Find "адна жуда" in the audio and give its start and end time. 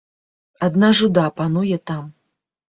0.67-1.27